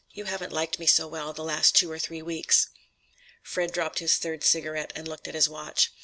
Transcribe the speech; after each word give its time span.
You 0.09 0.23
haven't 0.25 0.51
liked 0.51 0.79
me 0.79 0.87
so 0.87 1.07
well 1.07 1.31
the 1.31 1.43
last 1.43 1.75
two 1.75 1.91
or 1.91 1.99
three 1.99 2.23
weeks." 2.23 2.69
Fred 3.43 3.71
dropped 3.71 3.99
his 3.99 4.17
third 4.17 4.43
cigarette 4.43 4.91
and 4.95 5.07
looked 5.07 5.27
at 5.27 5.35
his 5.35 5.47
watch. 5.47 5.91